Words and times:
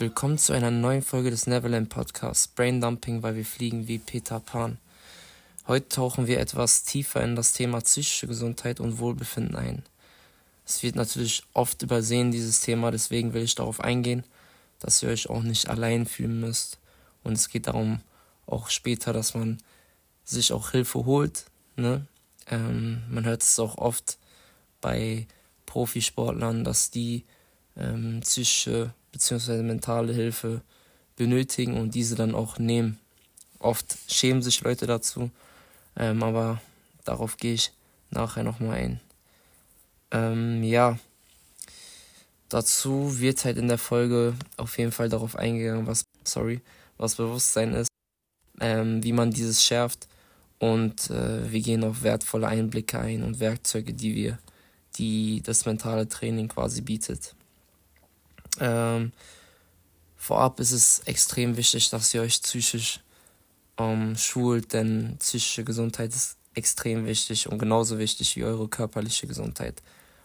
Willkommen 0.00 0.38
zu 0.38 0.54
einer 0.54 0.70
neuen 0.70 1.02
Folge 1.02 1.30
des 1.30 1.46
Neverland 1.46 1.90
Podcasts 1.90 2.48
Brain 2.48 2.80
Dumping, 2.80 3.22
weil 3.22 3.36
wir 3.36 3.44
fliegen 3.44 3.86
wie 3.86 3.98
Peter 3.98 4.40
Pan. 4.40 4.78
Heute 5.68 5.90
tauchen 5.90 6.26
wir 6.26 6.40
etwas 6.40 6.84
tiefer 6.84 7.22
in 7.22 7.36
das 7.36 7.52
Thema 7.52 7.82
psychische 7.82 8.26
Gesundheit 8.26 8.80
und 8.80 8.98
Wohlbefinden 8.98 9.56
ein. 9.56 9.82
Es 10.64 10.82
wird 10.82 10.96
natürlich 10.96 11.42
oft 11.52 11.82
übersehen, 11.82 12.30
dieses 12.30 12.60
Thema, 12.62 12.90
deswegen 12.90 13.34
will 13.34 13.42
ich 13.42 13.56
darauf 13.56 13.80
eingehen, 13.80 14.24
dass 14.78 15.02
ihr 15.02 15.10
euch 15.10 15.28
auch 15.28 15.42
nicht 15.42 15.68
allein 15.68 16.06
fühlen 16.06 16.40
müsst. 16.40 16.78
Und 17.22 17.34
es 17.34 17.50
geht 17.50 17.66
darum, 17.66 18.00
auch 18.46 18.70
später, 18.70 19.12
dass 19.12 19.34
man 19.34 19.58
sich 20.24 20.54
auch 20.54 20.70
Hilfe 20.70 21.04
holt. 21.04 21.44
Ne? 21.76 22.06
Ähm, 22.46 23.02
man 23.10 23.26
hört 23.26 23.42
es 23.42 23.58
auch 23.58 23.76
oft 23.76 24.16
bei 24.80 25.26
Profisportlern, 25.66 26.64
dass 26.64 26.90
die 26.90 27.26
ähm, 27.76 28.20
psychische 28.22 28.92
bzw. 29.12 29.62
mentale 29.62 30.12
Hilfe 30.12 30.62
benötigen 31.16 31.76
und 31.78 31.94
diese 31.94 32.14
dann 32.14 32.34
auch 32.34 32.58
nehmen. 32.58 32.98
Oft 33.58 33.96
schämen 34.08 34.42
sich 34.42 34.62
Leute 34.62 34.86
dazu, 34.86 35.30
ähm, 35.96 36.22
aber 36.22 36.60
darauf 37.04 37.36
gehe 37.36 37.54
ich 37.54 37.72
nachher 38.10 38.42
nochmal 38.42 38.76
ein. 38.76 39.00
Ähm, 40.10 40.62
ja, 40.62 40.98
dazu 42.48 43.20
wird 43.20 43.44
halt 43.44 43.58
in 43.58 43.68
der 43.68 43.78
Folge 43.78 44.34
auf 44.56 44.78
jeden 44.78 44.92
Fall 44.92 45.08
darauf 45.08 45.36
eingegangen, 45.36 45.86
was, 45.86 46.04
sorry, 46.24 46.60
was 46.96 47.16
Bewusstsein 47.16 47.74
ist, 47.74 47.88
ähm, 48.60 49.02
wie 49.02 49.12
man 49.12 49.30
dieses 49.30 49.62
schärft 49.62 50.08
und 50.58 51.10
äh, 51.10 51.50
wir 51.50 51.60
gehen 51.60 51.84
auf 51.84 52.02
wertvolle 52.02 52.48
Einblicke 52.48 52.98
ein 52.98 53.22
und 53.22 53.40
Werkzeuge, 53.40 53.94
die 53.94 54.14
wir, 54.14 54.38
die 54.96 55.42
das 55.42 55.64
mentale 55.64 56.08
Training 56.08 56.48
quasi 56.48 56.82
bietet. 56.82 57.34
Ähm, 58.58 59.12
vorab 60.16 60.60
ist 60.60 60.72
es 60.72 61.00
extrem 61.00 61.56
wichtig, 61.56 61.90
dass 61.90 62.12
ihr 62.14 62.22
euch 62.22 62.42
psychisch 62.42 63.00
ähm, 63.78 64.16
schult, 64.16 64.72
denn 64.72 65.16
psychische 65.18 65.64
Gesundheit 65.64 66.10
ist 66.10 66.36
extrem 66.54 67.06
wichtig 67.06 67.48
und 67.48 67.58
genauso 67.58 67.98
wichtig 67.98 68.36
wie 68.36 68.44
eure 68.44 68.68
körperliche 68.68 69.26
Gesundheit. 69.26 69.82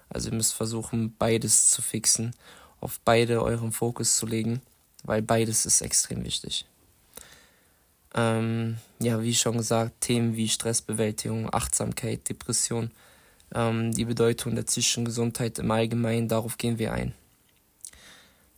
Also 0.10 0.30
ihr 0.30 0.36
müsst 0.36 0.54
versuchen, 0.54 1.16
beides 1.18 1.70
zu 1.70 1.82
fixen, 1.82 2.34
auf 2.80 3.00
beide 3.04 3.42
euren 3.42 3.72
Fokus 3.72 4.18
zu 4.18 4.26
legen, 4.26 4.62
weil 5.04 5.22
beides 5.22 5.66
ist 5.66 5.82
extrem 5.82 6.24
wichtig. 6.24 6.66
Ähm, 8.14 8.78
ja, 9.00 9.22
wie 9.22 9.36
schon 9.36 9.58
gesagt, 9.58 10.02
Themen 10.02 10.36
wie 10.36 10.48
Stressbewältigung, 10.48 11.54
Achtsamkeit, 11.54 12.28
Depression, 12.30 12.92
ähm, 13.54 13.92
die 13.92 14.06
Bedeutung 14.06 14.56
der 14.56 14.64
psychischen 14.64 15.06
Gesundheit 15.06 15.60
im 15.60 15.70
Allgemeinen, 15.70 16.28
darauf 16.28 16.58
gehen 16.58 16.80
wir 16.80 16.94
ein. 16.94 17.14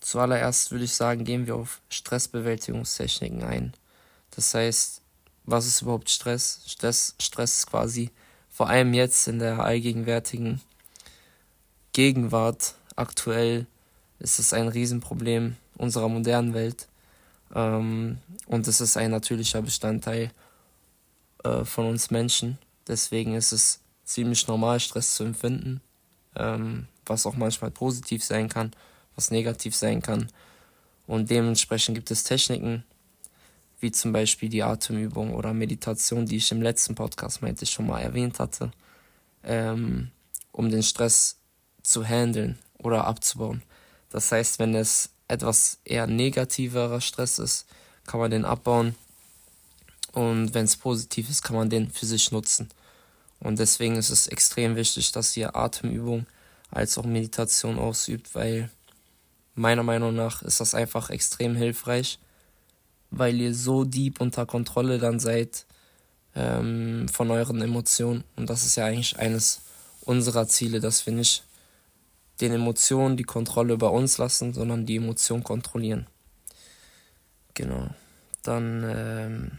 Zuallererst 0.08 0.72
würde 0.72 0.86
ich 0.86 0.94
sagen, 0.94 1.26
gehen 1.26 1.48
wir 1.48 1.58
auf 1.58 1.82
Stressbewältigungstechniken 1.90 3.44
ein. 3.44 3.74
Das 4.32 4.54
heißt, 4.54 5.02
was 5.44 5.68
ist 5.68 5.82
überhaupt 5.82 6.10
Stress? 6.10 6.62
Stress, 6.66 7.14
Stress 7.20 7.58
ist 7.58 7.68
quasi 7.68 8.12
vor 8.48 8.70
allem 8.70 8.94
jetzt 8.94 9.28
in 9.28 9.40
der 9.40 9.60
allgegenwärtigen 9.60 10.62
Gegenwart 11.92 12.76
aktuell 12.96 13.66
ist 14.20 14.40
es 14.40 14.54
ein 14.54 14.70
Riesenproblem 14.70 15.58
unserer 15.76 16.08
modernen 16.08 16.54
Welt. 16.54 16.88
Ähm, 17.54 18.20
und 18.46 18.66
es 18.66 18.80
ist 18.80 18.96
ein 18.96 19.12
natürlicher 19.12 19.62
Bestandteil 19.62 20.32
äh, 21.44 21.66
von 21.66 21.86
uns 21.86 22.12
Menschen. 22.12 22.60
Deswegen 22.88 23.36
ist 23.36 23.52
es 23.52 23.82
ziemlich 24.06 24.48
normal, 24.48 24.80
Stress 24.80 25.16
zu 25.16 25.26
empfinden, 25.26 25.82
ähm, 26.38 26.88
was 27.06 27.26
auch 27.26 27.36
manchmal 27.36 27.72
positiv 27.72 28.24
sein 28.24 28.48
kann 28.48 28.72
was 29.18 29.32
negativ 29.32 29.76
sein 29.76 30.02
kann. 30.02 30.30
Und 31.08 31.30
dementsprechend 31.30 31.96
gibt 31.96 32.12
es 32.12 32.24
Techniken, 32.24 32.86
wie 33.80 33.92
zum 33.92 34.14
Beispiel 34.14 34.50
die 34.50 34.64
Atemübung 34.64 35.34
oder 35.34 35.54
Meditation, 35.54 36.26
die 36.26 36.38
ich 36.38 36.52
im 36.52 36.62
letzten 36.62 36.96
Podcast 36.96 37.42
meinte, 37.42 37.66
schon 37.66 37.88
mal 37.88 38.00
erwähnt 38.00 38.40
hatte, 38.40 38.72
ähm, 39.44 40.12
um 40.52 40.70
den 40.70 40.84
Stress 40.84 41.38
zu 41.84 42.06
handeln 42.06 42.58
oder 42.78 43.06
abzubauen. 43.06 43.64
Das 44.10 44.32
heißt, 44.32 44.60
wenn 44.60 44.76
es 44.76 45.10
etwas 45.28 45.80
eher 45.84 46.08
negativerer 46.08 47.02
Stress 47.02 47.40
ist, 47.40 47.66
kann 48.06 48.20
man 48.20 48.32
den 48.32 48.46
abbauen. 48.46 48.96
Und 50.14 50.54
wenn 50.54 50.66
es 50.66 50.78
positiv 50.78 51.30
ist, 51.30 51.44
kann 51.44 51.56
man 51.56 51.70
den 51.70 51.92
für 51.92 52.06
sich 52.06 52.32
nutzen. 52.32 52.70
Und 53.40 53.60
deswegen 53.60 53.98
ist 53.98 54.10
es 54.10 54.28
extrem 54.28 54.76
wichtig, 54.76 55.12
dass 55.12 55.38
ihr 55.38 55.56
Atemübung 55.56 56.26
als 56.72 56.98
auch 56.98 57.06
Meditation 57.06 57.78
ausübt, 57.78 58.34
weil 58.34 58.70
Meiner 59.58 59.82
Meinung 59.82 60.14
nach 60.14 60.44
ist 60.44 60.60
das 60.60 60.76
einfach 60.76 61.10
extrem 61.10 61.56
hilfreich, 61.56 62.20
weil 63.10 63.42
ihr 63.42 63.56
so 63.56 63.86
deep 63.86 64.22
unter 64.22 64.46
Kontrolle 64.46 65.00
dann 65.00 65.20
seid 65.20 65.66
ähm, 66.36 67.08
von 67.12 67.32
euren 67.32 67.60
Emotionen. 67.64 68.24
Und 68.36 68.52
das 68.52 68.68
ist 68.68 68.76
ja 68.76 68.86
eigentlich 68.86 69.18
eines 69.18 69.62
unserer 70.02 70.48
Ziele, 70.48 70.80
dass 70.80 71.08
wir 71.08 71.14
nicht 71.14 71.44
den 72.40 72.54
Emotionen 72.54 73.18
die 73.18 73.24
Kontrolle 73.24 73.74
über 73.74 73.92
uns 73.92 74.20
lassen, 74.20 74.54
sondern 74.54 74.86
die 74.86 74.98
Emotionen 74.98 75.44
kontrollieren. 75.44 76.06
Genau. 77.56 77.90
Dann, 78.44 78.86
ähm, 78.88 79.52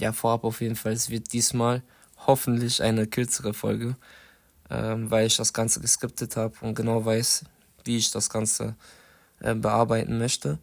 ja, 0.00 0.14
vorab 0.14 0.44
auf 0.44 0.62
jeden 0.62 0.76
Fall, 0.76 0.92
es 0.92 1.10
wird 1.10 1.34
diesmal 1.34 1.82
hoffentlich 2.26 2.82
eine 2.82 3.06
kürzere 3.06 3.52
Folge, 3.52 3.98
ähm, 4.70 5.10
weil 5.10 5.26
ich 5.26 5.36
das 5.36 5.52
Ganze 5.52 5.82
geskriptet 5.82 6.38
habe 6.38 6.54
und 6.62 6.74
genau 6.74 7.04
weiß, 7.04 7.44
wie 7.84 7.96
ich 7.96 8.10
das 8.10 8.30
Ganze 8.30 8.74
äh, 9.40 9.54
bearbeiten 9.54 10.18
möchte. 10.18 10.58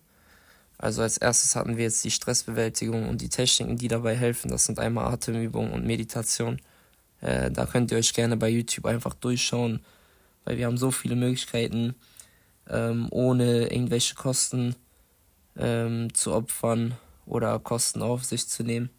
Also 0.78 1.04
als 1.04 1.18
erstes 1.18 1.56
hatten 1.56 1.78
wir 1.78 1.84
jetzt 1.84 2.04
die 2.04 2.12
Stressbewältigung 2.12 3.08
und 3.08 3.22
die 3.22 3.30
Techniken, 3.30 3.78
die 3.78 3.88
dabei 3.88 4.16
helfen. 4.16 4.50
Das 4.50 4.66
sind 4.66 4.80
einmal 4.80 5.14
Atemübungen 5.14 5.72
und 5.72 5.86
Meditation. 5.86 6.60
Äh, 7.22 7.52
da 7.52 7.68
könnt 7.68 7.92
ihr 7.92 7.98
euch 8.00 8.14
gerne 8.14 8.36
bei 8.36 8.50
YouTube 8.50 8.88
einfach 8.88 9.14
durchschauen, 9.14 9.80
weil 10.44 10.58
wir 10.58 10.66
haben 10.66 10.78
so 10.78 10.90
viele 10.90 11.16
Möglichkeiten, 11.16 11.94
ähm, 12.68 13.08
ohne 13.12 13.68
irgendwelche 13.68 14.16
Kosten 14.16 14.76
ähm, 15.56 16.14
zu 16.16 16.34
opfern 16.34 16.96
oder 17.28 17.60
Kosten 17.60 18.02
auf 18.02 18.26
sich 18.26 18.48
zu 18.48 18.64
nehmen. 18.64 18.90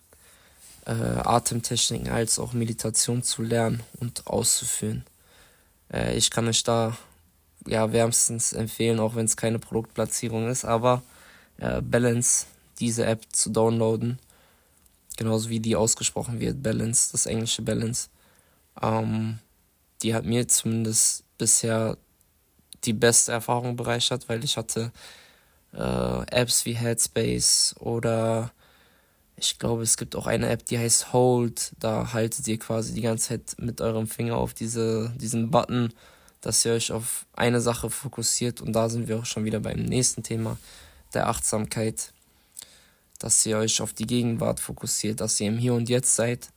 Äh, 0.87 0.93
Atemtechniken 0.93 2.11
als 2.11 2.39
auch 2.39 2.53
Meditation 2.53 3.23
zu 3.23 3.43
lernen 3.43 3.83
und 3.99 4.27
auszuführen. 4.27 5.05
Äh, 5.93 6.17
ich 6.17 6.31
kann 6.31 6.47
euch 6.47 6.63
da 6.63 6.97
ja, 7.67 7.93
wärmstens 7.93 8.53
empfehlen, 8.53 9.01
auch 9.01 9.15
wenn 9.15 9.27
es 9.27 9.37
keine 9.37 9.59
Produktplatzierung 9.59 10.49
ist, 10.49 10.65
aber 10.65 11.03
äh, 11.59 11.81
Balance, 11.81 12.47
diese 12.81 13.07
App 13.07 13.25
zu 13.33 13.51
downloaden, 13.51 14.19
genauso 15.17 15.51
wie 15.51 15.61
die 15.61 15.77
ausgesprochen 15.77 16.41
wird, 16.41 16.63
Balance, 16.63 17.13
das 17.13 17.27
englische 17.27 17.63
Balance, 17.63 18.09
ähm, 18.81 19.39
die 20.03 20.15
hat 20.15 20.25
mir 20.25 20.49
zumindest 20.49 21.25
bisher 21.39 21.97
die 22.85 22.93
beste 22.93 23.33
Erfahrung 23.33 23.77
bereichert, 23.77 24.29
weil 24.29 24.43
ich 24.45 24.57
hatte 24.57 24.91
äh, 25.73 26.23
Apps 26.31 26.65
wie 26.65 26.75
Headspace 26.75 27.77
oder 27.79 28.53
ich 29.37 29.59
glaube, 29.59 29.83
es 29.83 29.97
gibt 29.97 30.15
auch 30.15 30.27
eine 30.27 30.49
App, 30.49 30.65
die 30.67 30.79
heißt 30.79 31.13
Hold. 31.13 31.73
Da 31.81 32.13
haltet 32.13 32.47
ihr 32.47 32.59
quasi 32.59 32.95
die 32.95 33.01
ganze 33.01 33.29
Zeit 33.29 33.57
mit 33.59 33.81
eurem 33.81 34.07
Finger 34.07 34.37
auf 34.37 34.55
diese, 34.55 35.13
diesen 35.17 35.51
Button 35.51 35.93
dass 36.43 36.65
ihr 36.65 36.73
euch 36.73 36.93
auf 36.93 37.25
eine 37.35 37.61
Sache 37.61 37.89
fokussiert 37.89 38.61
und 38.61 38.75
da 38.75 38.91
sind 38.91 39.09
wir 39.09 39.19
auch 39.19 39.27
schon 39.27 39.45
wieder 39.45 39.61
beim 39.61 39.83
nächsten 39.83 40.23
Thema 40.23 40.59
der 41.15 41.29
Achtsamkeit, 41.29 42.13
dass 43.19 43.47
ihr 43.47 43.57
euch 43.57 43.81
auf 43.81 43.93
die 43.95 44.07
Gegenwart 44.07 44.61
fokussiert, 44.61 45.21
dass 45.21 45.41
ihr 45.41 45.47
im 45.49 45.57
Hier 45.57 45.75
und 45.75 45.89
Jetzt 45.89 46.15
seid 46.17 46.51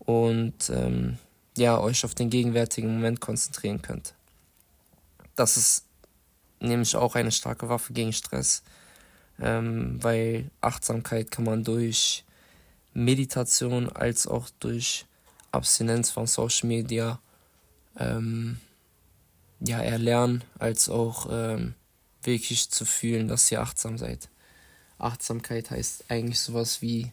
und 0.00 0.70
ähm, 0.70 1.18
ja, 1.56 1.78
euch 1.78 2.04
auf 2.04 2.14
den 2.14 2.30
gegenwärtigen 2.30 2.92
Moment 2.92 3.20
konzentrieren 3.20 3.82
könnt. 3.82 4.14
Das 5.34 5.56
ist 5.56 5.84
nämlich 6.60 6.96
auch 6.96 7.14
eine 7.14 7.32
starke 7.32 7.68
Waffe 7.68 7.92
gegen 7.92 8.14
Stress, 8.14 8.62
ähm, 9.38 10.02
weil 10.02 10.50
Achtsamkeit 10.62 11.30
kann 11.30 11.44
man 11.44 11.62
durch 11.62 12.24
Meditation 12.94 13.90
als 13.90 14.26
auch 14.26 14.48
durch 14.60 15.04
Abstinenz 15.52 16.10
von 16.10 16.26
Social 16.26 16.68
Media 16.68 17.18
ähm, 17.98 18.58
ja, 19.60 19.80
erlernen, 19.80 20.44
als 20.58 20.88
auch 20.88 21.28
ähm, 21.30 21.74
wirklich 22.22 22.70
zu 22.70 22.84
fühlen, 22.84 23.28
dass 23.28 23.50
ihr 23.50 23.60
achtsam 23.60 23.98
seid. 23.98 24.28
Achtsamkeit 24.98 25.70
heißt 25.70 26.04
eigentlich 26.08 26.40
sowas 26.40 26.82
wie, 26.82 27.10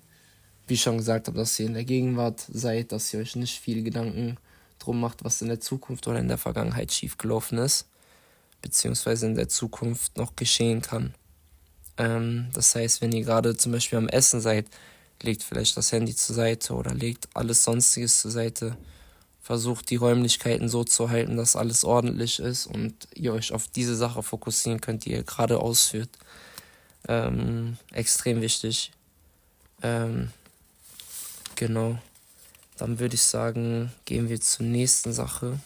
wie 0.67 0.75
ich 0.75 0.81
schon 0.81 0.97
gesagt 0.97 1.27
habe, 1.27 1.37
dass 1.37 1.59
ihr 1.59 1.65
in 1.65 1.73
der 1.73 1.85
Gegenwart 1.85 2.45
seid, 2.51 2.91
dass 2.91 3.13
ihr 3.13 3.19
euch 3.19 3.35
nicht 3.35 3.59
viele 3.59 3.83
Gedanken 3.83 4.37
drum 4.79 4.99
macht, 4.99 5.23
was 5.23 5.41
in 5.41 5.47
der 5.47 5.59
Zukunft 5.59 6.07
oder 6.07 6.19
in 6.19 6.27
der 6.27 6.37
Vergangenheit 6.37 6.91
schiefgelaufen 6.91 7.57
ist, 7.57 7.87
beziehungsweise 8.61 9.25
in 9.25 9.35
der 9.35 9.49
Zukunft 9.49 10.17
noch 10.17 10.35
geschehen 10.35 10.81
kann. 10.81 11.13
Ähm, 11.97 12.47
das 12.53 12.75
heißt, 12.75 13.01
wenn 13.01 13.11
ihr 13.11 13.23
gerade 13.23 13.55
zum 13.55 13.71
Beispiel 13.71 13.97
am 13.97 14.09
Essen 14.09 14.41
seid, 14.41 14.67
legt 15.21 15.43
vielleicht 15.43 15.77
das 15.77 15.91
Handy 15.91 16.15
zur 16.15 16.35
Seite 16.35 16.73
oder 16.73 16.93
legt 16.93 17.29
alles 17.33 17.63
Sonstiges 17.63 18.19
zur 18.19 18.31
Seite 18.31 18.77
versucht 19.43 19.89
die 19.89 19.97
Räumlichkeiten 19.97 20.69
so 20.69 20.85
zu 20.85 21.09
halten, 21.09 21.35
dass 21.35 21.57
alles 21.57 21.83
ordentlich 21.83 22.39
ist 22.39 22.65
und 22.65 23.09
ihr 23.13 23.33
euch 23.33 23.51
auf 23.51 23.67
diese 23.67 23.95
Sache 23.95 24.23
fokussieren 24.23 24.79
könnt, 24.79 25.03
die 25.03 25.11
ihr 25.11 25.23
gerade 25.23 25.59
ausführt. 25.59 26.09
Ähm, 27.09 27.77
extrem 27.91 28.39
wichtig. 28.39 28.93
Ähm, 29.81 30.31
genau. 31.55 31.99
Dann 32.77 32.99
würde 32.99 33.15
ich 33.15 33.23
sagen, 33.23 33.91
gehen 34.05 34.29
wir 34.29 34.39
zur 34.39 34.65
nächsten 34.65 35.11
Sache. 35.11 35.59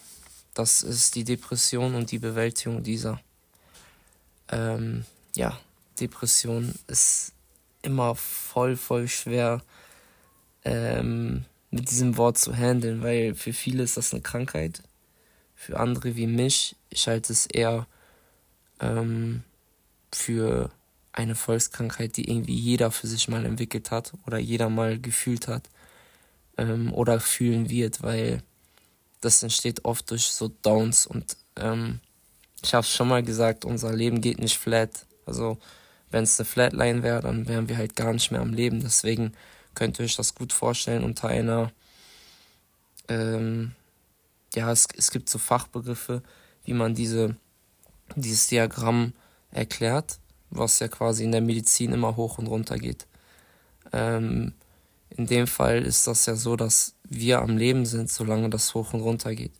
Das 0.54 0.82
ist 0.82 1.14
die 1.14 1.24
Depression 1.24 1.94
und 1.94 2.10
die 2.10 2.18
Bewältigung 2.18 2.82
dieser. 2.82 3.20
Ähm, 4.48 5.04
ja, 5.36 5.56
Depression 6.00 6.74
ist 6.88 7.32
immer 7.82 8.16
voll, 8.16 8.76
voll 8.76 9.06
schwer 9.06 9.62
ähm, 10.64 11.44
mit 11.70 11.90
diesem 11.90 12.16
Wort 12.16 12.38
zu 12.38 12.54
handeln, 12.54 13.02
weil 13.02 13.34
für 13.34 13.52
viele 13.52 13.82
ist 13.82 13.96
das 13.96 14.12
eine 14.12 14.22
Krankheit. 14.22 14.82
Für 15.54 15.78
andere 15.80 16.16
wie 16.16 16.26
mich, 16.26 16.76
ich 16.88 17.08
halte 17.08 17.32
es 17.32 17.46
eher 17.46 17.86
ähm, 18.80 19.42
für 20.12 20.70
eine 21.12 21.34
Volkskrankheit, 21.34 22.16
die 22.16 22.30
irgendwie 22.30 22.54
jeder 22.54 22.90
für 22.90 23.06
sich 23.06 23.28
mal 23.28 23.44
entwickelt 23.44 23.90
hat 23.90 24.12
oder 24.26 24.38
jeder 24.38 24.70
mal 24.70 24.98
gefühlt 24.98 25.48
hat 25.48 25.68
ähm, 26.56 26.92
oder 26.94 27.20
fühlen 27.20 27.68
wird, 27.68 28.02
weil 28.02 28.42
das 29.20 29.42
entsteht 29.42 29.84
oft 29.84 30.10
durch 30.10 30.26
so 30.26 30.48
Downs 30.62 31.06
und 31.06 31.36
ähm, 31.56 32.00
ich 32.62 32.74
habe 32.74 32.84
es 32.84 32.94
schon 32.94 33.08
mal 33.08 33.22
gesagt, 33.22 33.64
unser 33.64 33.92
Leben 33.92 34.20
geht 34.20 34.38
nicht 34.38 34.58
flat. 34.58 35.06
Also 35.26 35.58
wenn 36.10 36.24
es 36.24 36.38
eine 36.38 36.46
Flatline 36.46 37.02
wäre, 37.02 37.20
dann 37.20 37.46
wären 37.46 37.68
wir 37.68 37.76
halt 37.76 37.94
gar 37.96 38.12
nicht 38.12 38.30
mehr 38.30 38.40
am 38.40 38.52
Leben. 38.52 38.80
Deswegen 38.80 39.32
könnt 39.78 40.00
ihr 40.00 40.04
euch 40.04 40.16
das 40.16 40.34
gut 40.34 40.52
vorstellen 40.52 41.04
unter 41.04 41.28
einer, 41.28 41.70
ähm, 43.08 43.76
ja, 44.54 44.72
es, 44.72 44.88
es 44.96 45.12
gibt 45.12 45.28
so 45.28 45.38
Fachbegriffe, 45.38 46.22
wie 46.64 46.72
man 46.72 46.96
diese, 46.96 47.36
dieses 48.16 48.48
Diagramm 48.48 49.12
erklärt, 49.52 50.18
was 50.50 50.80
ja 50.80 50.88
quasi 50.88 51.22
in 51.22 51.32
der 51.32 51.42
Medizin 51.42 51.92
immer 51.92 52.16
hoch 52.16 52.38
und 52.38 52.48
runter 52.48 52.76
geht. 52.76 53.06
Ähm, 53.92 54.52
in 55.10 55.26
dem 55.28 55.46
Fall 55.46 55.84
ist 55.84 56.08
das 56.08 56.26
ja 56.26 56.34
so, 56.34 56.56
dass 56.56 56.94
wir 57.04 57.40
am 57.40 57.56
Leben 57.56 57.86
sind, 57.86 58.10
solange 58.10 58.50
das 58.50 58.74
hoch 58.74 58.92
und 58.94 59.00
runter 59.00 59.34
geht. 59.34 59.52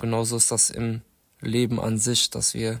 Genauso 0.00 0.36
ist 0.36 0.50
das 0.50 0.70
im 0.70 1.02
Leben 1.40 1.78
an 1.78 1.96
sich, 1.96 2.28
dass 2.30 2.54
wir 2.54 2.80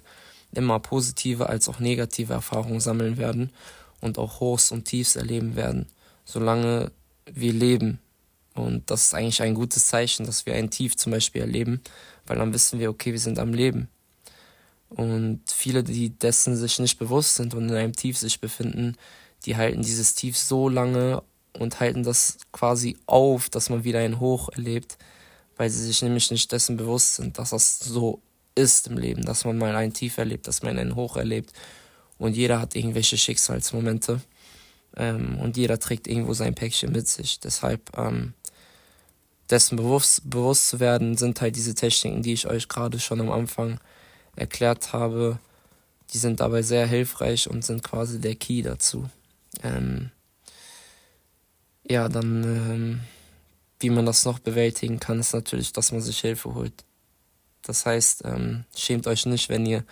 immer 0.52 0.80
positive 0.80 1.48
als 1.48 1.68
auch 1.68 1.78
negative 1.78 2.32
Erfahrungen 2.32 2.80
sammeln 2.80 3.16
werden 3.16 3.52
und 4.00 4.18
auch 4.18 4.40
Hochs 4.40 4.72
und 4.72 4.86
Tiefs 4.86 5.14
erleben 5.14 5.54
werden, 5.54 5.86
solange 6.30 6.92
wir 7.26 7.52
leben. 7.52 7.98
Und 8.54 8.90
das 8.90 9.06
ist 9.06 9.14
eigentlich 9.14 9.42
ein 9.42 9.54
gutes 9.54 9.86
Zeichen, 9.86 10.26
dass 10.26 10.46
wir 10.46 10.54
ein 10.54 10.70
Tief 10.70 10.96
zum 10.96 11.12
Beispiel 11.12 11.42
erleben, 11.42 11.80
weil 12.26 12.38
dann 12.38 12.52
wissen 12.52 12.78
wir, 12.78 12.90
okay, 12.90 13.12
wir 13.12 13.20
sind 13.20 13.38
am 13.38 13.54
Leben. 13.54 13.88
Und 14.88 15.42
viele, 15.46 15.84
die 15.84 16.10
dessen 16.10 16.56
sich 16.56 16.78
nicht 16.78 16.98
bewusst 16.98 17.36
sind 17.36 17.54
und 17.54 17.68
in 17.68 17.74
einem 17.74 17.94
Tief 17.94 18.18
sich 18.18 18.40
befinden, 18.40 18.96
die 19.46 19.56
halten 19.56 19.82
dieses 19.82 20.14
Tief 20.14 20.36
so 20.36 20.68
lange 20.68 21.22
und 21.58 21.80
halten 21.80 22.02
das 22.02 22.38
quasi 22.52 22.96
auf, 23.06 23.48
dass 23.48 23.70
man 23.70 23.84
wieder 23.84 24.00
ein 24.00 24.20
Hoch 24.20 24.48
erlebt, 24.50 24.98
weil 25.56 25.70
sie 25.70 25.84
sich 25.84 26.02
nämlich 26.02 26.30
nicht 26.30 26.50
dessen 26.52 26.76
bewusst 26.76 27.14
sind, 27.14 27.38
dass 27.38 27.50
das 27.50 27.78
so 27.78 28.20
ist 28.54 28.88
im 28.88 28.98
Leben, 28.98 29.24
dass 29.24 29.44
man 29.44 29.58
mal 29.58 29.74
ein 29.76 29.92
Tief 29.92 30.18
erlebt, 30.18 30.48
dass 30.48 30.62
man 30.62 30.78
ein 30.78 30.96
Hoch 30.96 31.16
erlebt. 31.16 31.52
Und 32.18 32.36
jeder 32.36 32.60
hat 32.60 32.74
irgendwelche 32.74 33.16
Schicksalsmomente. 33.16 34.20
Ähm, 34.96 35.38
und 35.38 35.56
jeder 35.56 35.78
trägt 35.78 36.06
irgendwo 36.06 36.34
sein 36.34 36.54
Päckchen 36.54 36.92
mit 36.92 37.08
sich. 37.08 37.40
Deshalb 37.40 37.96
ähm, 37.96 38.34
dessen 39.50 39.76
bewusst, 39.76 40.28
bewusst 40.28 40.68
zu 40.68 40.80
werden, 40.80 41.16
sind 41.16 41.40
halt 41.40 41.56
diese 41.56 41.74
Techniken, 41.74 42.22
die 42.22 42.32
ich 42.32 42.46
euch 42.46 42.68
gerade 42.68 42.98
schon 42.98 43.20
am 43.20 43.30
Anfang 43.30 43.80
erklärt 44.36 44.92
habe. 44.92 45.38
Die 46.12 46.18
sind 46.18 46.40
dabei 46.40 46.62
sehr 46.62 46.86
hilfreich 46.86 47.48
und 47.48 47.64
sind 47.64 47.82
quasi 47.82 48.20
der 48.20 48.34
Key 48.34 48.62
dazu. 48.62 49.08
Ähm, 49.62 50.10
ja, 51.88 52.08
dann, 52.08 52.44
ähm, 52.44 53.00
wie 53.80 53.90
man 53.90 54.06
das 54.06 54.24
noch 54.24 54.38
bewältigen 54.38 55.00
kann, 55.00 55.20
ist 55.20 55.32
natürlich, 55.32 55.72
dass 55.72 55.92
man 55.92 56.00
sich 56.00 56.20
Hilfe 56.20 56.54
holt. 56.54 56.84
Das 57.62 57.86
heißt, 57.86 58.24
ähm, 58.24 58.64
schämt 58.76 59.06
euch 59.06 59.26
nicht, 59.26 59.48
wenn 59.48 59.66
ihr 59.66 59.84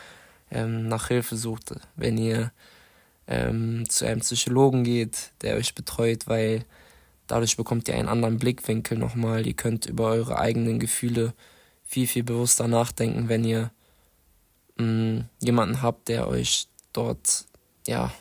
ähm, 0.51 0.89
nach 0.89 1.09
Hilfe 1.09 1.37
sucht, 1.37 1.75
wenn 1.97 2.19
ihr 2.19 2.53
ähm, 3.29 3.89
zu 3.89 4.07
einem 4.07 4.21
Psychologen 4.21 4.85
geht, 4.85 5.33
der 5.43 5.57
euch 5.57 5.75
betreut, 5.75 6.27
weil 6.27 6.65
dadurch 7.27 7.57
bekommt 7.57 7.89
ihr 7.89 7.95
einen 7.95 8.09
anderen 8.09 8.39
Blickwinkel 8.39 8.99
nochmal. 8.99 9.47
Ihr 9.47 9.55
könnt 9.55 9.87
über 9.87 10.07
eure 10.07 10.39
eigenen 10.39 10.81
Gefühle 10.81 11.35
viel, 11.85 12.07
viel 12.07 12.25
bewusster 12.25 12.67
nachdenken, 12.67 13.29
wenn 13.29 13.45
ihr 13.45 13.71
mh, 14.79 14.85
mm, 14.85 15.29
jemanden 15.41 15.83
habt, 15.83 16.09
der 16.09 16.29
euch 16.29 16.67
dort, 16.93 17.45
ja, 17.87 18.13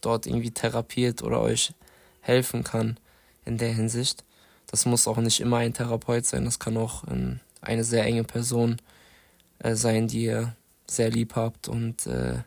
dort 0.00 0.26
irgendwie 0.26 0.52
therapiert 0.52 1.22
oder 1.22 1.40
euch 1.40 1.72
helfen 2.20 2.64
kann 2.64 2.98
in 3.44 3.58
der 3.58 3.74
Hinsicht. 3.74 4.24
Das 4.70 4.86
muss 4.86 5.08
auch 5.08 5.16
nicht 5.18 5.40
immer 5.40 5.58
ein 5.58 5.74
Therapeut 5.74 6.24
sein, 6.24 6.44
das 6.44 6.58
kann 6.58 6.76
auch 6.76 7.04
ein 7.04 7.40
eine 7.60 7.84
sehr 7.84 8.04
enge 8.04 8.24
Person 8.24 8.76
äh, 9.58 9.74
sein, 9.74 10.08
die 10.08 10.24
ihr 10.24 10.54
sehr 10.88 11.10
lieb 11.10 11.34
habt 11.36 11.68
und 11.68 12.06
äh, 12.06 12.38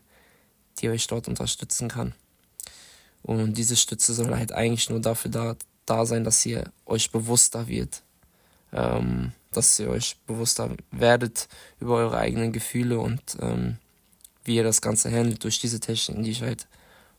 die 0.81 0.89
euch 0.89 1.07
dort 1.07 1.27
unterstützen 1.27 1.87
kann. 1.87 2.13
Und 3.23 3.57
diese 3.57 3.75
Stütze 3.75 4.13
soll 4.13 4.35
halt 4.35 4.51
eigentlich 4.51 4.89
nur 4.89 4.99
dafür 4.99 5.31
da, 5.31 5.55
da 5.85 6.05
sein, 6.05 6.23
dass 6.23 6.45
ihr 6.45 6.71
euch 6.85 7.11
bewusster 7.11 7.67
wird. 7.67 8.01
Ähm, 8.73 9.33
dass 9.51 9.77
ihr 9.79 9.89
euch 9.89 10.17
bewusster 10.25 10.69
werdet 10.91 11.47
über 11.79 11.97
eure 11.97 12.17
eigenen 12.17 12.53
Gefühle 12.53 12.99
und 12.99 13.21
ähm, 13.41 13.77
wie 14.43 14.55
ihr 14.55 14.63
das 14.63 14.81
Ganze 14.81 15.11
handelt 15.11 15.43
durch 15.43 15.59
diese 15.59 15.79
Techniken, 15.79 16.23
die 16.23 16.31
ich 16.31 16.41
halt 16.41 16.67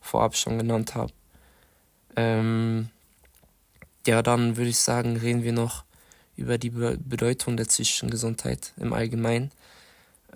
vorab 0.00 0.35
schon 0.35 0.59
genannt 0.59 0.94
habe. 0.94 1.12
Ähm, 2.17 2.88
ja, 4.06 4.23
dann 4.23 4.56
würde 4.56 4.70
ich 4.70 4.79
sagen, 4.79 5.17
reden 5.17 5.44
wir 5.44 5.53
noch 5.53 5.85
über 6.37 6.59
die 6.59 6.70
Be 6.70 6.99
Bedeutung 6.99 7.56
der 7.56 7.67
psychischen 7.67 8.11
Gesundheit 8.11 8.73
im 8.79 8.93
Allgemeinen. 8.93 9.53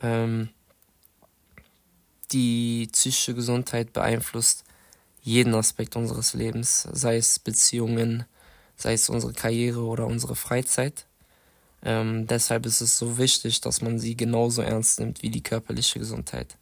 Ähm, 0.02 0.50
die 2.32 2.88
psychische 2.92 3.34
Gesundheit 3.34 3.92
beeinflusst 3.92 4.64
jeden 5.22 5.54
Aspekt 5.54 5.96
unseres 5.96 6.34
Lebens, 6.34 6.88
sei 6.92 7.16
es 7.16 7.38
Beziehungen, 7.40 8.24
sei 8.76 8.92
es 8.92 9.08
unsere 9.08 9.32
Karriere 9.32 9.82
oder 9.82 10.06
unsere 10.06 10.36
Freizeit. 10.36 11.06
Ähm, 11.82 12.26
deshalb 12.26 12.64
ist 12.64 12.80
es 12.80 12.96
so 12.96 13.18
wichtig, 13.18 13.60
dass 13.60 13.82
man 13.82 13.98
sie 13.98 14.16
genauso 14.16 14.62
ernst 14.62 15.00
nimmt 15.00 15.22
wie 15.22 15.30
die 15.30 15.42
körperliche 15.42 15.98
Gesundheit. 15.98 16.56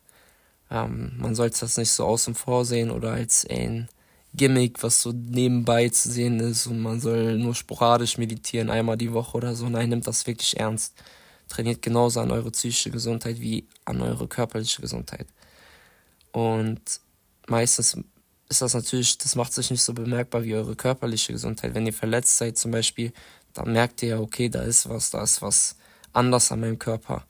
Ähm, 0.70 1.12
man 1.18 1.34
sollte 1.34 1.60
das 1.60 1.76
nicht 1.76 1.90
so 1.90 2.04
außen 2.04 2.34
vor 2.34 2.64
sehen 2.64 2.90
oder 2.90 3.12
als 3.12 3.46
ein 3.48 3.88
Gimmick, 4.34 4.82
was 4.82 5.00
so 5.02 5.12
nebenbei 5.12 5.88
zu 5.90 6.10
sehen 6.10 6.40
ist 6.40 6.66
und 6.66 6.80
man 6.80 7.00
soll 7.00 7.38
nur 7.38 7.54
sporadisch 7.54 8.18
meditieren, 8.18 8.70
einmal 8.70 8.96
die 8.96 9.12
Woche 9.12 9.36
oder 9.36 9.54
so. 9.54 9.68
Nein, 9.68 9.90
nimmt 9.90 10.06
das 10.06 10.26
wirklich 10.26 10.58
ernst. 10.58 10.94
Trainiert 11.48 11.82
genauso 11.82 12.20
an 12.20 12.30
eure 12.30 12.50
psychische 12.50 12.90
Gesundheit 12.90 13.40
wie 13.40 13.66
an 13.84 14.00
eure 14.00 14.26
körperliche 14.26 14.80
Gesundheit. 14.80 15.26
Und 16.34 16.80
meistens 17.46 17.96
ist 18.48 18.60
das 18.60 18.74
natürlich, 18.74 19.18
das 19.18 19.36
macht 19.36 19.52
sich 19.52 19.70
nicht 19.70 19.82
so 19.82 19.94
bemerkbar 19.94 20.42
wie 20.42 20.56
eure 20.56 20.74
körperliche 20.74 21.32
Gesundheit. 21.32 21.74
Wenn 21.74 21.86
ihr 21.86 21.92
verletzt 21.92 22.38
seid 22.38 22.58
zum 22.58 22.72
Beispiel, 22.72 23.12
dann 23.52 23.72
merkt 23.72 24.02
ihr 24.02 24.08
ja, 24.08 24.18
okay, 24.18 24.48
da 24.48 24.62
ist 24.62 24.88
was, 24.88 25.10
da 25.10 25.22
ist 25.22 25.42
was 25.42 25.76
anders 26.12 26.50
an 26.50 26.58
meinem 26.58 26.80
Körper. 26.80 27.24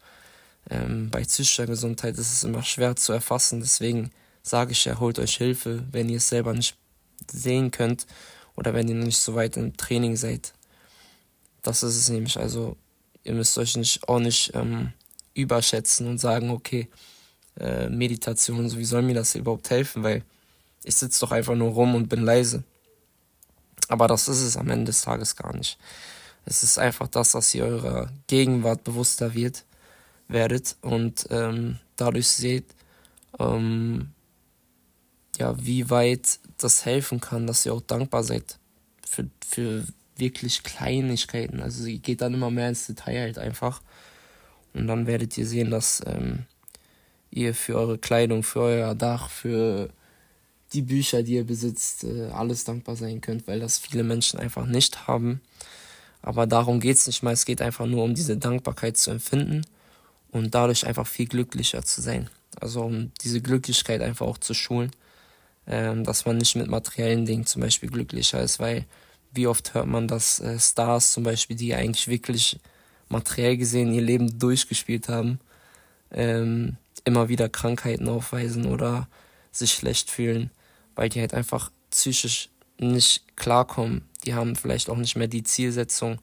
Ähm, 0.70 1.10
bei 1.10 1.22
psychischer 1.22 1.66
Gesundheit 1.66 2.16
ist 2.16 2.32
es 2.32 2.44
immer 2.44 2.62
schwer 2.62 2.96
zu 2.96 3.12
erfassen, 3.12 3.60
deswegen 3.60 4.10
sage 4.42 4.72
ich 4.72 4.86
ja, 4.86 4.98
holt 4.98 5.18
euch 5.18 5.36
Hilfe, 5.36 5.84
wenn 5.92 6.08
ihr 6.08 6.16
es 6.16 6.30
selber 6.30 6.54
nicht 6.54 6.74
sehen 7.30 7.70
könnt 7.70 8.06
oder 8.56 8.72
wenn 8.72 8.88
ihr 8.88 8.94
noch 8.94 9.04
nicht 9.04 9.18
so 9.18 9.34
weit 9.34 9.58
im 9.58 9.76
Training 9.76 10.16
seid. 10.16 10.54
Das 11.60 11.82
ist 11.82 11.96
es 11.96 12.08
nämlich. 12.08 12.38
Also 12.38 12.78
ihr 13.22 13.34
müsst 13.34 13.58
euch 13.58 13.76
nicht 13.76 14.08
auch 14.08 14.18
nicht 14.18 14.52
ähm, 14.54 14.94
überschätzen 15.34 16.08
und 16.08 16.16
sagen, 16.16 16.48
okay, 16.48 16.88
äh, 17.58 17.88
Meditation, 17.88 18.68
so 18.68 18.78
wie 18.78 18.84
soll 18.84 19.02
mir 19.02 19.14
das 19.14 19.34
überhaupt 19.34 19.70
helfen, 19.70 20.02
weil 20.02 20.22
ich 20.82 20.96
sitze 20.96 21.20
doch 21.20 21.32
einfach 21.32 21.54
nur 21.54 21.70
rum 21.70 21.94
und 21.94 22.08
bin 22.08 22.22
leise. 22.22 22.62
Aber 23.88 24.08
das 24.08 24.28
ist 24.28 24.42
es 24.42 24.56
am 24.56 24.70
Ende 24.70 24.86
des 24.86 25.02
Tages 25.02 25.36
gar 25.36 25.54
nicht. 25.56 25.78
Es 26.46 26.62
ist 26.62 26.78
einfach 26.78 27.08
das, 27.08 27.32
dass 27.32 27.54
ihr 27.54 27.64
eurer 27.64 28.10
Gegenwart 28.26 28.84
bewusster 28.84 29.34
wird, 29.34 29.64
werdet 30.28 30.76
und 30.82 31.26
ähm, 31.30 31.78
dadurch 31.96 32.28
seht, 32.28 32.66
ähm, 33.38 34.10
ja, 35.38 35.54
wie 35.64 35.90
weit 35.90 36.38
das 36.58 36.84
helfen 36.84 37.20
kann, 37.20 37.46
dass 37.46 37.66
ihr 37.66 37.74
auch 37.74 37.80
dankbar 37.80 38.22
seid 38.24 38.58
für, 39.06 39.28
für 39.46 39.84
wirklich 40.16 40.62
Kleinigkeiten. 40.62 41.60
Also 41.60 41.86
ihr 41.86 41.98
geht 41.98 42.20
dann 42.20 42.34
immer 42.34 42.50
mehr 42.50 42.68
ins 42.68 42.86
Detail 42.86 43.22
halt 43.22 43.38
einfach. 43.38 43.82
Und 44.72 44.86
dann 44.86 45.06
werdet 45.06 45.36
ihr 45.38 45.46
sehen, 45.46 45.70
dass 45.70 46.02
ähm, 46.06 46.46
ihr 47.34 47.54
für 47.54 47.76
eure 47.76 47.98
Kleidung, 47.98 48.42
für 48.42 48.60
euer 48.60 48.94
Dach, 48.94 49.28
für 49.28 49.90
die 50.72 50.82
Bücher, 50.82 51.22
die 51.22 51.34
ihr 51.34 51.44
besitzt, 51.44 52.04
äh, 52.04 52.30
alles 52.32 52.64
dankbar 52.64 52.96
sein 52.96 53.20
könnt, 53.20 53.46
weil 53.46 53.60
das 53.60 53.78
viele 53.78 54.02
Menschen 54.02 54.38
einfach 54.38 54.66
nicht 54.66 55.06
haben. 55.06 55.40
Aber 56.22 56.46
darum 56.46 56.80
geht 56.80 56.96
es 56.96 57.06
nicht 57.06 57.22
mal. 57.22 57.32
Es 57.32 57.44
geht 57.44 57.60
einfach 57.60 57.86
nur 57.86 58.04
um 58.04 58.14
diese 58.14 58.36
Dankbarkeit 58.36 58.96
zu 58.96 59.10
empfinden 59.10 59.62
und 60.30 60.54
dadurch 60.54 60.86
einfach 60.86 61.06
viel 61.06 61.26
glücklicher 61.26 61.82
zu 61.84 62.00
sein. 62.00 62.30
Also 62.60 62.82
um 62.82 63.12
diese 63.22 63.40
Glücklichkeit 63.40 64.00
einfach 64.00 64.26
auch 64.26 64.38
zu 64.38 64.54
schulen 64.54 64.90
ähm, 65.66 66.04
dass 66.04 66.26
man 66.26 66.38
nicht 66.38 66.56
mit 66.56 66.68
materiellen 66.68 67.26
Dingen 67.26 67.46
zum 67.46 67.62
Beispiel 67.62 67.90
glücklicher 67.90 68.40
ist, 68.42 68.60
weil 68.60 68.84
wie 69.32 69.46
oft 69.46 69.74
hört 69.74 69.86
man, 69.86 70.06
dass 70.08 70.40
äh, 70.40 70.58
Stars 70.58 71.12
zum 71.12 71.24
Beispiel, 71.24 71.56
die 71.56 71.74
eigentlich 71.74 72.08
wirklich 72.08 72.60
materiell 73.08 73.56
gesehen 73.56 73.92
ihr 73.92 74.02
Leben 74.02 74.38
durchgespielt 74.38 75.08
haben, 75.08 75.40
ähm, 76.12 76.76
immer 77.04 77.28
wieder 77.28 77.48
Krankheiten 77.48 78.08
aufweisen 78.08 78.66
oder 78.66 79.08
sich 79.52 79.72
schlecht 79.72 80.10
fühlen, 80.10 80.50
weil 80.94 81.08
die 81.08 81.20
halt 81.20 81.34
einfach 81.34 81.70
psychisch 81.90 82.48
nicht 82.78 83.36
klarkommen. 83.36 84.02
Die 84.24 84.34
haben 84.34 84.56
vielleicht 84.56 84.90
auch 84.90 84.96
nicht 84.96 85.16
mehr 85.16 85.28
die 85.28 85.42
Zielsetzung, 85.42 86.20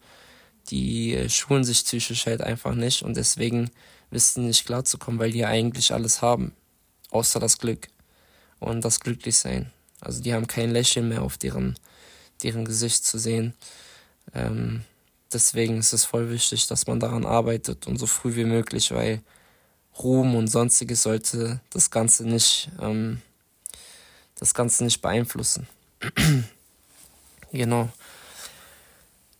die 0.69 1.13
äh, 1.13 1.29
schulen 1.29 1.63
sich 1.63 1.83
psychisch 1.83 2.25
halt 2.25 2.41
einfach 2.41 2.75
nicht 2.75 3.03
und 3.03 3.17
deswegen 3.17 3.71
wissen 4.09 4.47
nicht 4.47 4.65
klarzukommen, 4.65 5.19
weil 5.19 5.31
die 5.31 5.45
eigentlich 5.45 5.93
alles 5.93 6.21
haben, 6.21 6.53
außer 7.09 7.39
das 7.39 7.57
Glück 7.57 7.87
und 8.59 8.83
das 8.83 8.99
Glücklichsein. 8.99 9.71
Also 10.01 10.21
die 10.21 10.33
haben 10.33 10.47
kein 10.47 10.71
Lächeln 10.71 11.09
mehr 11.09 11.21
auf 11.21 11.37
deren, 11.37 11.77
deren 12.43 12.65
Gesicht 12.65 13.05
zu 13.05 13.17
sehen. 13.17 13.53
Ähm, 14.33 14.83
deswegen 15.31 15.77
ist 15.77 15.93
es 15.93 16.05
voll 16.05 16.29
wichtig, 16.29 16.67
dass 16.67 16.87
man 16.87 16.99
daran 16.99 17.25
arbeitet 17.25 17.87
und 17.87 17.97
so 17.97 18.07
früh 18.07 18.35
wie 18.35 18.45
möglich, 18.45 18.91
weil 18.91 19.21
Ruhm 20.03 20.35
und 20.35 20.47
sonstiges 20.47 21.03
sollte 21.03 21.59
das 21.71 21.91
Ganze 21.91 22.23
nicht, 22.23 22.69
ähm, 22.79 23.21
das 24.35 24.53
Ganze 24.53 24.83
nicht 24.83 25.01
beeinflussen. 25.01 25.67
genau. 27.51 27.89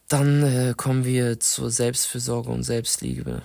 Dann 0.08 0.44
äh, 0.44 0.74
kommen 0.76 1.06
wir 1.06 1.40
zur 1.40 1.72
Selbstfürsorge 1.72 2.50
und 2.50 2.64
Selbstliebe. 2.64 3.42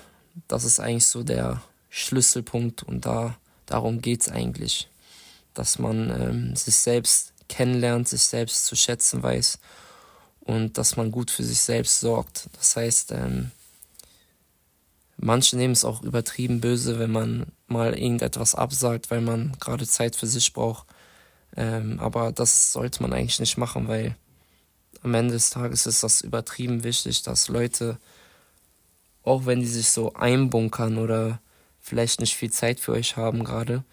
Das 0.49 0.64
ist 0.64 0.80
eigentlich 0.80 1.06
so 1.06 1.23
der 1.23 1.62
Schlüsselpunkt 1.90 2.82
und 2.82 3.06
da 3.06 3.37
darum 3.66 4.00
geht's 4.00 4.28
eigentlich, 4.28 4.88
dass 5.54 5.78
man 5.78 6.11
ähm, 6.11 6.56
sich 6.56 6.76
selbst 6.76 7.32
kennenlernt, 7.49 8.08
sich 8.08 8.23
selbst 8.23 8.66
zu 8.66 8.76
schätzen 8.76 9.23
weiß 9.23 9.58
und 10.40 10.78
dass 10.78 10.96
man 10.96 11.11
gut 11.12 11.30
für 11.30 11.44
sich 11.44 11.61
selbst 11.61 12.00
sorgt. 12.00 12.49
Das 12.54 12.76
heißt, 12.76 13.12
ähm, 13.12 13.50
manche 15.16 15.56
nehmen 15.56 15.73
es 15.73 15.85
auch 15.85 16.02
übertrieben 16.02 16.61
böse, 16.61 16.99
wenn 16.99 17.12
man 17.12 17.46
mal 17.66 17.94
irgendetwas 17.94 18.54
absagt, 18.54 19.11
weil 19.11 19.20
man 19.20 19.56
gerade 19.61 19.87
Zeit 19.87 20.16
für 20.16 20.26
sich 20.26 20.52
braucht. 20.52 20.87
Ähm, 21.56 21.99
aber 22.00 22.32
das 22.32 22.73
sollte 22.73 23.02
man 23.02 23.12
eigentlich 23.12 23.40
nicht 23.40 23.56
machen, 23.56 23.88
weil 23.88 24.16
am 25.02 25.14
Ende 25.14 25.35
des 25.35 25.50
Tages 25.50 25.87
ist 25.87 26.02
das 26.02 26.20
übertrieben 26.20 26.85
wichtig, 26.85 27.23
dass 27.23 27.49
Leute, 27.49 27.99
auch 29.23 29.46
wenn 29.46 29.61
die 29.61 29.66
sich 29.66 29.90
so 29.90 30.14
einbunkern 30.14 30.99
oder 30.99 31.40
vielleicht 31.80 32.20
nicht 32.20 32.35
viel 32.35 32.50
Zeit 32.50 32.80
für 32.80 32.92
euch 32.92 33.16
haben 33.16 33.44
gerade, 33.44 33.85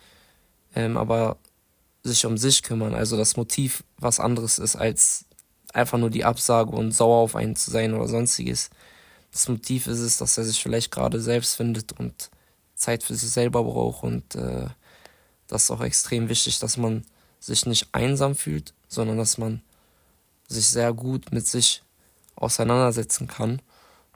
ähm, 0.76 0.98
aber 0.98 1.38
sich 2.04 2.26
um 2.26 2.38
sich 2.38 2.64
kümmern. 2.64 2.94
Also 2.94 3.16
das 3.18 3.38
Motiv 3.38 3.84
was 3.98 4.20
anderes 4.20 4.60
ist, 4.60 4.76
als 4.76 5.26
einfach 5.74 5.98
nur 5.98 6.10
die 6.10 6.26
Absage 6.26 6.72
und 6.72 6.92
sauer 6.92 7.18
auf 7.18 7.36
einen 7.36 7.56
zu 7.56 7.72
sein 7.72 7.94
oder 7.94 8.08
sonstiges. 8.08 8.70
Das 9.34 9.50
Motiv 9.50 9.88
ist 9.88 10.00
es, 10.00 10.18
dass 10.18 10.38
er 10.38 10.46
sich 10.46 10.62
vielleicht 10.62 10.92
gerade 10.92 11.20
selbst 11.20 11.56
findet 11.56 11.92
und 11.92 12.30
Zeit 12.76 13.04
für 13.04 13.16
sich 13.16 13.32
selber 13.32 13.64
braucht 13.64 14.04
und 14.04 14.36
äh, 14.36 14.68
das 15.48 15.64
ist 15.64 15.72
auch 15.72 15.82
extrem 15.82 16.30
wichtig, 16.30 16.60
dass 16.60 16.78
man 16.78 17.04
sich 17.40 17.66
nicht 17.66 17.90
einsam 17.92 18.36
fühlt, 18.36 18.74
sondern 18.88 19.18
dass 19.18 19.38
man 19.38 19.62
sich 20.48 20.68
sehr 20.68 20.94
gut 20.94 21.32
mit 21.32 21.48
sich 21.48 21.84
auseinandersetzen 22.36 23.28
kann 23.28 23.62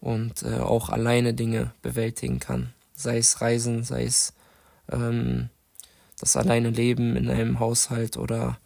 und 0.02 0.44
äh, 0.44 0.60
auch 0.60 0.90
alleine 0.90 1.34
Dinge 1.34 1.74
bewältigen 1.82 2.40
kann. 2.40 2.74
Sei 2.94 3.18
es 3.18 3.42
Reisen, 3.42 3.84
sei 3.84 4.06
es 4.06 4.34
ähm, 4.92 5.50
das 6.20 6.38
alleine 6.38 6.70
Leben 6.70 7.16
in 7.16 7.30
einem 7.30 7.60
Haushalt 7.60 8.18
oder 8.18 8.60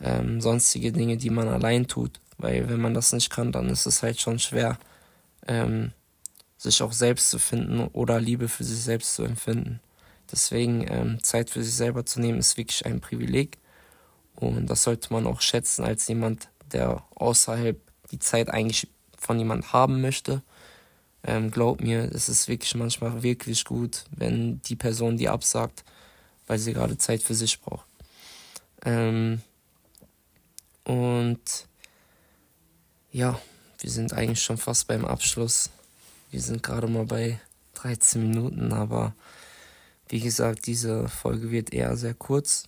ähm, 0.00 0.40
sonstige 0.40 0.92
Dinge, 0.92 1.16
die 1.16 1.30
man 1.30 1.48
allein 1.48 1.86
tut. 1.86 2.20
Weil 2.38 2.68
wenn 2.68 2.80
man 2.80 2.94
das 2.94 3.12
nicht 3.12 3.30
kann, 3.30 3.50
dann 3.50 3.70
ist 3.70 3.86
es 3.86 4.02
halt 4.02 4.20
schon 4.20 4.38
schwer, 4.38 4.78
ähm, 5.46 5.92
sich 6.56 6.82
auch 6.82 6.92
selbst 6.92 7.30
zu 7.30 7.38
finden 7.38 7.80
oder 7.88 8.20
Liebe 8.20 8.48
für 8.48 8.64
sich 8.64 8.78
selbst 8.78 9.14
zu 9.14 9.24
empfinden. 9.24 9.80
Deswegen 10.30 10.86
ähm, 10.88 11.22
Zeit 11.22 11.50
für 11.50 11.62
sich 11.62 11.74
selber 11.74 12.04
zu 12.04 12.20
nehmen, 12.20 12.38
ist 12.38 12.56
wirklich 12.56 12.84
ein 12.86 13.00
Privileg. 13.00 13.58
Und 14.34 14.66
das 14.66 14.82
sollte 14.82 15.12
man 15.12 15.26
auch 15.26 15.40
schätzen 15.40 15.84
als 15.84 16.08
jemand, 16.08 16.48
der 16.72 17.02
außerhalb 17.14 17.80
die 18.10 18.18
Zeit 18.18 18.50
eigentlich 18.50 18.88
von 19.16 19.38
jemand 19.38 19.72
haben 19.72 20.00
möchte. 20.00 20.42
Ähm, 21.22 21.50
glaub 21.50 21.80
mir, 21.80 22.10
es 22.12 22.28
ist 22.28 22.48
wirklich 22.48 22.74
manchmal 22.74 23.22
wirklich 23.22 23.64
gut, 23.64 24.04
wenn 24.10 24.60
die 24.62 24.76
Person 24.76 25.16
die 25.16 25.28
absagt, 25.28 25.84
weil 26.46 26.58
sie 26.58 26.72
gerade 26.72 26.98
Zeit 26.98 27.22
für 27.22 27.34
sich 27.34 27.60
braucht. 27.60 27.86
Ähm, 28.84 29.40
und 30.84 31.40
ja, 33.10 33.40
wir 33.78 33.90
sind 33.90 34.12
eigentlich 34.12 34.42
schon 34.42 34.58
fast 34.58 34.86
beim 34.86 35.04
Abschluss. 35.04 35.70
Wir 36.30 36.40
sind 36.40 36.62
gerade 36.62 36.86
mal 36.86 37.06
bei 37.06 37.40
13 37.74 38.22
Minuten, 38.22 38.72
aber 38.72 39.14
wie 40.08 40.20
gesagt, 40.20 40.66
diese 40.66 41.08
Folge 41.08 41.50
wird 41.50 41.72
eher 41.72 41.96
sehr 41.96 42.14
kurz, 42.14 42.64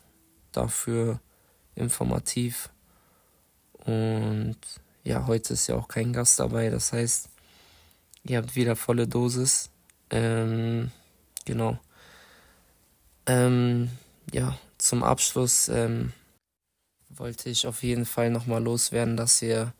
dafür 0.52 1.20
informativ 1.74 2.70
und 3.88 4.56
ja, 5.02 5.26
heute 5.26 5.54
ist 5.54 5.66
ja 5.66 5.76
auch 5.76 5.88
kein 5.88 6.12
Gast 6.12 6.38
dabei. 6.38 6.68
Das 6.68 6.92
heißt, 6.92 7.30
ihr 8.24 8.36
habt 8.36 8.54
wieder 8.54 8.76
volle 8.76 9.08
Dosis. 9.08 9.70
Ähm, 10.10 10.90
genau. 11.46 11.78
Ähm, 13.24 13.90
ja, 14.30 14.58
zum 14.76 15.02
Abschluss 15.02 15.68
ähm, 15.68 16.12
wollte 17.08 17.48
ich 17.48 17.66
auf 17.66 17.82
jeden 17.82 18.04
Fall 18.04 18.28
nochmal 18.28 18.62
loswerden, 18.62 19.16
dass 19.16 19.40
ihr 19.40 19.72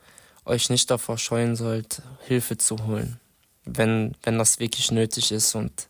euch 0.49 0.71
nicht 0.71 0.91
davor 0.91 1.19
scheuen 1.19 1.57
sollt, 1.57 2.03
Hilfe 2.27 2.57
zu 2.57 2.87
holen, 2.87 3.21
wenn, 3.65 4.15
wenn 4.23 4.39
das 4.39 4.59
wirklich 4.59 4.91
nötig 4.91 5.33
ist. 5.33 5.55
Und 5.55 5.89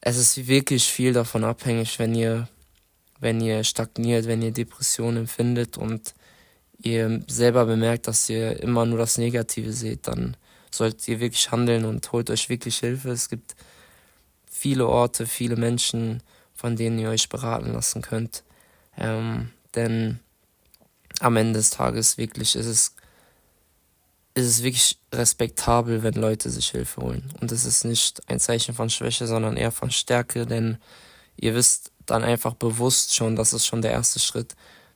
es 0.00 0.16
ist 0.16 0.46
wirklich 0.46 0.84
viel 0.84 1.12
davon 1.12 1.44
abhängig, 1.44 1.98
wenn 1.98 2.14
ihr, 2.14 2.48
wenn 3.20 3.40
ihr 3.40 3.64
stagniert, 3.64 4.26
wenn 4.26 4.42
ihr 4.42 4.52
Depressionen 4.52 5.18
empfindet 5.18 5.76
und 5.76 6.14
ihr 6.82 7.22
selber 7.26 7.66
bemerkt, 7.66 8.06
dass 8.06 8.28
ihr 8.28 8.60
immer 8.62 8.86
nur 8.86 8.98
das 8.98 9.18
Negative 9.18 9.72
seht, 9.72 10.08
dann 10.08 10.36
solltet 10.70 11.06
ihr 11.08 11.20
wirklich 11.20 11.50
handeln 11.50 11.84
und 11.84 12.10
holt 12.12 12.30
euch 12.30 12.48
wirklich 12.48 12.78
Hilfe. 12.78 13.10
Es 13.10 13.28
gibt 13.28 13.54
viele 14.50 14.86
Orte, 14.86 15.26
viele 15.26 15.56
Menschen, 15.56 16.22
von 16.54 16.76
denen 16.76 16.98
ihr 16.98 17.10
euch 17.10 17.28
beraten 17.28 17.72
lassen 17.72 18.02
könnt. 18.02 18.44
Ähm, 18.96 19.50
denn 19.74 20.20
am 21.18 21.36
Ende 21.36 21.58
des 21.58 21.70
Tages 21.70 22.16
wirklich 22.18 22.54
ist 22.56 22.66
es, 22.66 22.94
ist 24.34 24.46
es 24.46 24.62
wirklich 24.62 24.98
respektabel, 25.12 26.02
wenn 26.02 26.14
Leute 26.14 26.50
sich 26.50 26.70
Hilfe 26.70 27.02
holen. 27.02 27.32
Und 27.40 27.50
es 27.52 27.64
ist 27.64 27.84
nicht 27.84 28.28
ein 28.28 28.38
Zeichen 28.38 28.74
von 28.74 28.90
Schwäche, 28.90 29.26
sondern 29.26 29.56
eher 29.56 29.72
von 29.72 29.90
Stärke, 29.90 30.46
denn 30.46 30.78
ihr 31.36 31.54
wisst 31.54 31.90
dann 32.06 32.22
einfach 32.24 32.54
bewusst 32.54 33.14
schon, 33.14 33.36
das 33.36 33.52
ist 33.52 33.66
schon 33.66 33.82
der 33.82 33.92
erste 33.92 34.18
Schritt, 34.20 34.54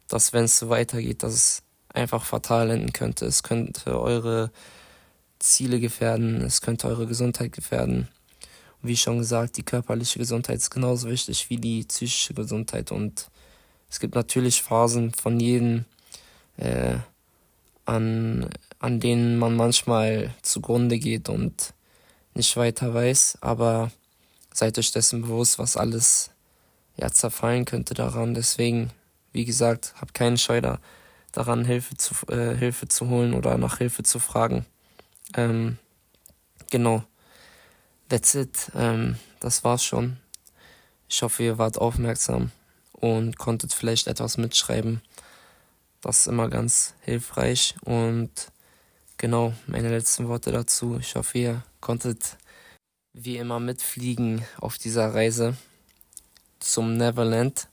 dass 0.08 0.32
wenn 0.32 0.44
es 0.44 0.58
so 0.58 0.68
weitergeht, 0.68 1.22
dass 1.22 1.34
es 1.34 1.62
einfach 1.88 2.24
fatal 2.24 2.70
enden 2.70 2.92
könnte. 2.92 3.24
Es 3.26 3.42
könnte 3.42 3.98
eure 4.00 4.50
Ziele 5.38 5.80
gefährden, 5.80 6.42
es 6.42 6.60
könnte 6.60 6.88
eure 6.88 7.06
Gesundheit 7.06 7.52
gefährden. 7.52 8.08
Und 8.82 8.88
wie 8.88 8.96
schon 8.96 9.18
gesagt, 9.18 9.56
die 9.56 9.62
körperliche 9.62 10.18
Gesundheit 10.18 10.58
ist 10.58 10.70
genauso 10.70 11.08
wichtig 11.08 11.48
wie 11.50 11.56
die 11.56 11.84
psychische 11.84 12.34
Gesundheit. 12.34 12.90
Und 12.90 13.28
es 13.88 14.00
gibt 14.00 14.14
natürlich 14.14 14.62
Phasen 14.62 15.12
von 15.12 15.38
jedem, 15.38 15.84
äh, 16.56 16.96
an, 17.84 18.48
an 18.78 19.00
denen 19.00 19.38
man 19.38 19.56
manchmal 19.56 20.32
zugrunde 20.42 20.98
geht 20.98 21.28
und 21.28 21.74
nicht 22.34 22.56
weiter 22.56 22.94
weiß. 22.94 23.38
Aber 23.40 23.90
seid 24.52 24.78
euch 24.78 24.92
dessen 24.92 25.22
bewusst, 25.22 25.58
was 25.58 25.76
alles 25.76 26.30
ja 26.96 27.10
zerfallen 27.10 27.64
könnte 27.64 27.94
daran. 27.94 28.34
Deswegen, 28.34 28.90
wie 29.32 29.44
gesagt, 29.44 29.94
habt 30.00 30.14
keine 30.14 30.38
Scheu 30.38 30.60
da 30.60 30.78
daran, 31.34 31.64
Hilfe 31.64 31.96
zu, 31.96 32.14
äh, 32.28 32.54
Hilfe 32.56 32.88
zu 32.88 33.08
holen 33.08 33.34
oder 33.34 33.58
nach 33.58 33.78
Hilfe 33.78 34.02
zu 34.02 34.18
fragen. 34.18 34.64
Ähm, 35.36 35.78
genau. 36.70 37.02
That's 38.08 38.34
it. 38.34 38.70
Ähm, 38.74 39.16
das 39.40 39.64
war's 39.64 39.84
schon. 39.84 40.18
Ich 41.08 41.22
hoffe, 41.22 41.42
ihr 41.42 41.58
wart 41.58 41.78
aufmerksam 41.78 42.50
und 42.92 43.38
konntet 43.38 43.72
vielleicht 43.72 44.06
etwas 44.06 44.36
mitschreiben. 44.36 45.00
Das 46.04 46.18
ist 46.18 46.26
immer 46.26 46.50
ganz 46.50 46.92
hilfreich. 47.00 47.74
Und 47.82 48.30
genau, 49.16 49.54
meine 49.66 49.88
letzten 49.88 50.28
Worte 50.28 50.52
dazu. 50.52 50.98
Ich 51.00 51.14
hoffe, 51.14 51.38
ihr 51.38 51.62
konntet 51.80 52.36
wie 53.14 53.38
immer 53.38 53.58
mitfliegen 53.58 54.44
auf 54.58 54.76
dieser 54.76 55.14
Reise 55.14 55.56
zum 56.60 56.98
Neverland. 56.98 57.68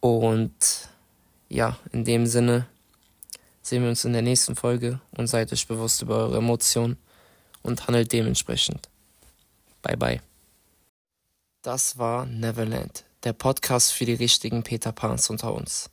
Und 0.00 0.90
ja, 1.48 1.78
in 1.92 2.04
dem 2.04 2.26
Sinne 2.26 2.66
sehen 3.62 3.82
wir 3.82 3.88
uns 3.88 4.04
in 4.04 4.12
der 4.12 4.20
nächsten 4.20 4.54
Folge 4.54 5.00
und 5.16 5.26
seid 5.26 5.54
euch 5.54 5.66
bewusst 5.66 6.02
über 6.02 6.18
eure 6.18 6.36
Emotionen 6.36 6.98
und 7.62 7.86
handelt 7.86 8.12
dementsprechend. 8.12 8.90
Bye 9.80 9.96
bye. 9.96 10.20
Das 11.62 11.96
war 11.96 12.26
Neverland, 12.26 13.04
der 13.24 13.32
Podcast 13.32 13.92
für 13.92 14.04
die 14.04 14.12
richtigen 14.12 14.62
Peter 14.62 14.92
Pans 14.92 15.30
unter 15.30 15.54
uns. 15.54 15.88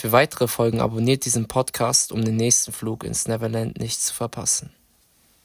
Für 0.00 0.12
weitere 0.12 0.48
Folgen 0.48 0.80
abonniert 0.80 1.26
diesen 1.26 1.46
Podcast, 1.46 2.10
um 2.10 2.24
den 2.24 2.36
nächsten 2.36 2.72
Flug 2.72 3.04
ins 3.04 3.28
Neverland 3.28 3.78
nicht 3.78 4.00
zu 4.00 4.14
verpassen. 4.14 4.72